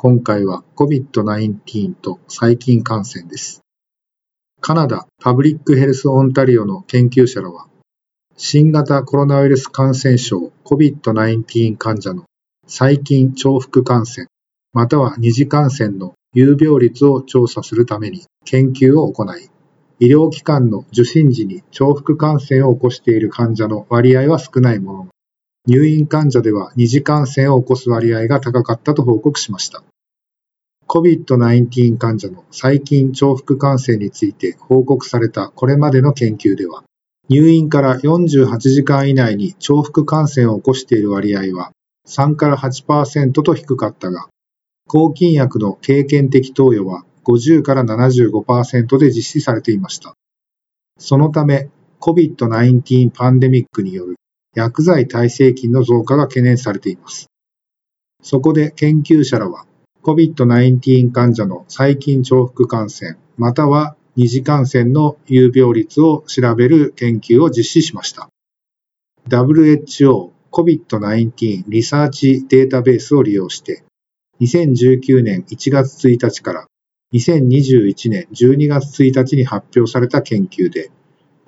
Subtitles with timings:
[0.00, 3.62] 今回は COVID-19 と細菌感染です。
[4.60, 7.66] カナダパブリックヘルスオンタリオの研究者らは、
[8.36, 12.26] 新型コロナウイルス感染症 COVID-19 患者の
[12.68, 14.28] 細菌重複感染、
[14.72, 19.50] または二次感染の有病率を調査するために研究を行い、
[19.98, 25.08] 医療機関の受診時に重複感染を起こしている患者の割合は少ないものの、
[25.68, 29.82] 入院患者では二次感染を起こす割合が高かったと報告しました。
[30.86, 36.84] COVID-19 患者の細菌重複感染について報告されたこれまでの研究では、
[37.28, 41.72] 入院から48時間以内に重複感染を起こしている割合は
[42.06, 44.28] 3から8%と低かったが、
[44.86, 50.14] 抗菌薬の経験的投与は50から75%で実施されていました。
[50.98, 51.68] そのため、
[52.00, 54.16] COVID-19 パンデミックによる
[54.58, 57.30] 薬剤耐性菌の増加が懸念されています。
[58.24, 59.66] そこで研究者らは、
[60.02, 68.30] COVID-19 患者の細菌重複感染、または二次感染の有病率を調べる研究を実施しました。
[69.28, 73.84] WHO COVID-19 リサーチデータベースを利用して、
[74.40, 76.66] 2019年1月1日から
[77.14, 80.90] 2021年12月1日に発表された研究で、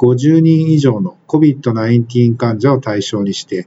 [0.00, 3.66] 50人以上の COVID-19 患者を対象にして、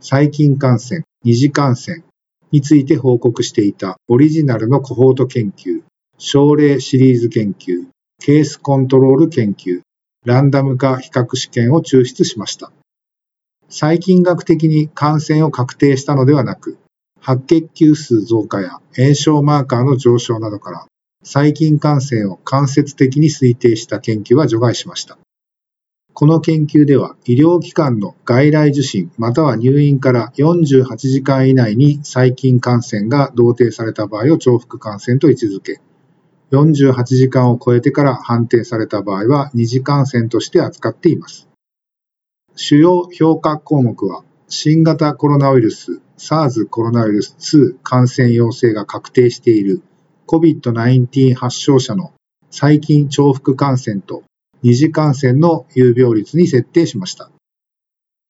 [0.00, 2.02] 細菌感染、二次感染
[2.50, 5.82] について報告していたオリジナルのコホート研究、
[6.18, 7.86] 症例シリーズ研究、
[8.18, 9.82] ケースコントロール研究、
[10.26, 12.72] ランダム化比較試験を抽出しました。
[13.68, 16.76] 細菌学的に感染を確定したのではなく、
[17.20, 20.86] 白血球数増加や炎症マーカーの上昇などから
[21.22, 25.18] 細菌感染を間接的に推定した研究は除外しました。
[26.14, 35.80] この研究では医療機関の外来受診または入院から48時間以内に細菌感染が同定された場合を重複感染と位置づけ、
[36.50, 41.48] 48時間を超えてから判定された場合は二次感染として扱っています。
[42.56, 49.82] 主要評価項目は新型コロナウイルス SARS コロナウイルス2感染陽性が確定している
[50.26, 52.12] COVID-19 発症者の
[52.50, 54.22] 細菌重複感染と
[54.62, 57.30] 二次感染の有病率に設定しました。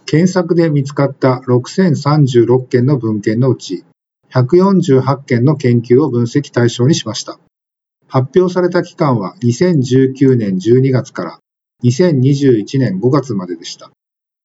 [0.06, 3.84] 検索で見つかった6036件の文献のうち、
[4.30, 7.38] 148件の研究を分析対象にしました。
[8.08, 11.38] 発表された期間は2019年12月から
[11.84, 13.90] 2021年5月まででした。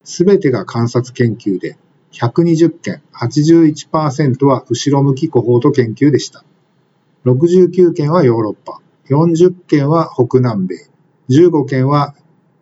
[0.04, 1.78] すべてが観察研究で、
[2.12, 6.44] 120件、81%は後ろ向きコホート研究でした。
[7.26, 10.76] 69件はヨーロッパ、40件は北南米、
[11.30, 12.16] 15件は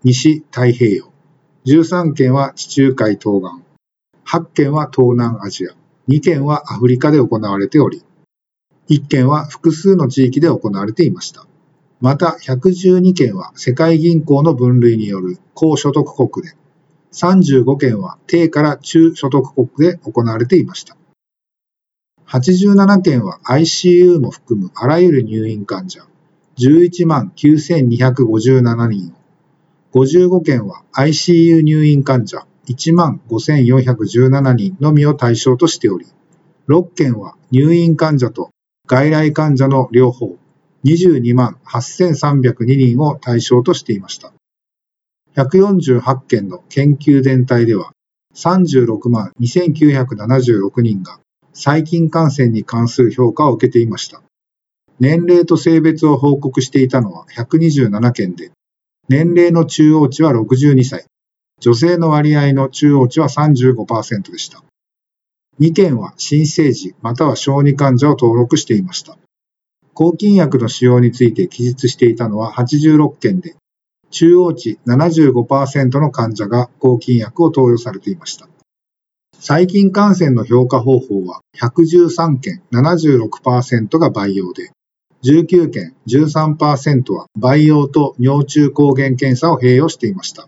[0.04, 1.12] 西太平洋、
[1.68, 3.64] 13件は地中海東岸、
[4.26, 5.76] 8件は東南アジア、
[6.08, 8.04] 2件はアフリカで行われており、
[8.90, 11.46] 1件は複数の地域で行われていました。
[12.02, 15.38] また112件は世界銀行の分類による。
[15.54, 16.56] 高所得国で、
[17.14, 20.98] 35件は低から中所得国で行われていました。
[22.28, 26.08] 87件は ICU も含むあらゆる入院患者、
[26.58, 29.14] 11万9257人、
[29.94, 36.06] 55件は ICU 入院患者、1万5417人のみを対象としており、
[36.70, 38.52] 6件は入院患者と
[38.88, 40.38] 外来患者の両方、
[40.86, 44.32] 22万8302人を対象としていました。
[45.36, 47.92] 148件の研究全体では、
[48.34, 51.20] 36万2976人が
[51.54, 54.22] 細菌感染に関する評価を受けていました。
[55.00, 58.52] 年齢と性別を報告していたのは127件で、
[59.10, 61.06] 年齢の中央値は62歳、
[61.60, 64.64] 女性の割合の中央値は35%でした。
[65.60, 69.18] 2件は新生児または小児患者を登録していました。
[69.94, 73.56] 抗菌薬の使用について記述していたのは86件で、
[74.12, 78.48] 中央値75%の患者が抗菌薬を投与されていました。
[79.40, 84.72] 細菌感染の評価方法は113件76%が培養で、
[85.26, 90.48] 19件13%は培養と尿中抗原検査を併用していました。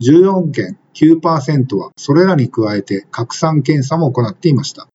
[0.00, 4.88] 14件9%はそれらに加えて拡散検査も行っていました。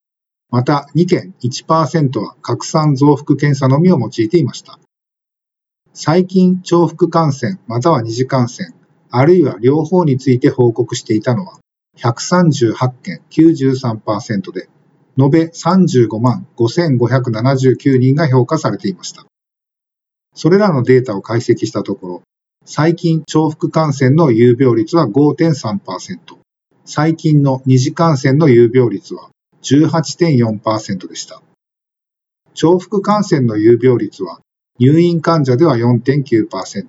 [0.49, 4.77] また2件1%は拡散増幅検査のみを用いていました。
[5.93, 8.73] 最近重複感染または二次感染、
[9.11, 11.59] あるいは両方について報告していたのは
[11.97, 14.67] 138件93%で、
[15.17, 19.25] 延べ35万5579人が評価されていました。
[20.35, 22.21] それらのデータを解析したところ、
[22.65, 26.37] 最近重複感染の有病率は5.3%、
[26.85, 29.29] 最近の二次感染の有病率は
[29.63, 31.41] 18.4%でした。
[32.53, 34.39] 重複感染の有病率は
[34.79, 36.85] 入院患者では4.9%、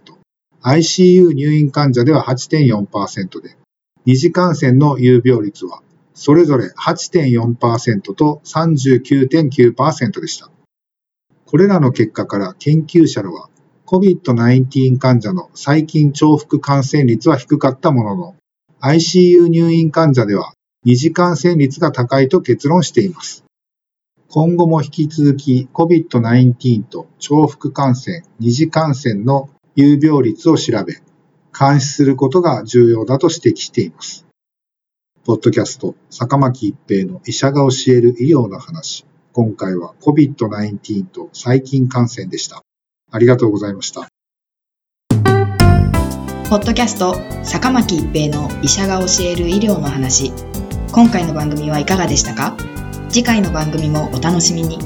[0.63, 3.57] ICU 入院患者では8.4%で、
[4.05, 5.83] 二次感染の有病率は
[6.15, 10.51] それぞれ8.4%と39.9%でした。
[11.47, 13.49] これらの結果から研究者らは
[13.87, 18.37] COVID-19 患者の最近重複感染率は低かったものの
[18.81, 20.53] ICU 入院患者では
[20.85, 23.45] 二次感染率が高いと結論しています。
[24.29, 31.03] 今後も引き続き COVID-19 と重複感染、二次感染の有病率を調べ、
[31.59, 34.30] 監視することが重要だと指摘しています。
[35.23, 39.05] ポッドキャスト、坂巻一平の医者が教える医療の話。
[39.35, 42.63] 今回は COVID-19 と細菌感染でした。
[43.11, 44.09] ありがとうございました。
[46.49, 50.33] ポッドキャスト、坂巻一平の医者が教える医療の話。
[50.91, 52.57] 今回の番組はいかがでしたか？
[53.11, 54.79] 次回の番組もお楽しみに。